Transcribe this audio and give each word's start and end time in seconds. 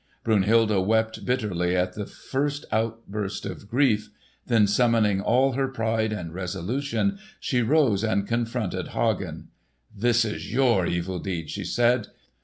Brunhilde 0.23 0.83
wept 0.87 1.27
bitterly 1.27 1.75
in 1.75 1.87
the 1.95 2.07
first 2.07 2.65
outburst 2.71 3.45
of 3.45 3.69
grief. 3.69 4.09
Then 4.47 4.65
summoning 4.65 5.21
all 5.21 5.51
her 5.51 5.67
pride 5.67 6.11
and 6.11 6.33
resolution, 6.33 7.19
she 7.39 7.61
rose 7.61 8.03
and 8.03 8.27
confronted 8.27 8.87
Hagen. 8.97 9.49
"This 9.95 10.25
is 10.25 10.51
your 10.51 10.87
evil 10.87 11.19
deed!" 11.19 11.51
she 11.51 11.63
said. 11.63 12.07